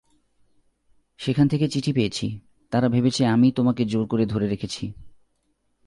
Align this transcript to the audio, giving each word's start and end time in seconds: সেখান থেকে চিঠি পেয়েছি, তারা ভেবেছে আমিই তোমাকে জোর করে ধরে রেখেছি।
সেখান 1.19 1.47
থেকে 1.47 1.67
চিঠি 1.67 1.93
পেয়েছি, 1.93 2.39
তারা 2.71 2.89
ভেবেছে 2.89 3.25
আমিই 3.25 3.51
তোমাকে 3.51 3.85
জোর 3.85 4.07
করে 4.07 4.25
ধরে 4.25 4.47
রেখেছি। 4.47 4.91